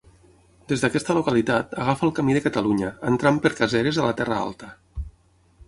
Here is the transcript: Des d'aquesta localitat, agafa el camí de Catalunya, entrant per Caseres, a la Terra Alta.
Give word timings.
Des 0.71 0.85
d'aquesta 0.85 1.15
localitat, 1.17 1.75
agafa 1.83 2.07
el 2.09 2.15
camí 2.21 2.37
de 2.37 2.43
Catalunya, 2.47 2.89
entrant 3.13 3.37
per 3.45 3.55
Caseres, 3.61 4.01
a 4.01 4.09
la 4.11 4.17
Terra 4.23 4.39
Alta. 4.49 4.71